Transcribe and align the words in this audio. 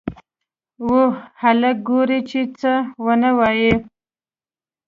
وه 0.87 1.05
هلکه 1.41 1.81
گوره 1.87 2.19
چې 2.29 2.39
څه 2.59 2.73
ونه 3.05 3.31
وايې. 3.39 3.73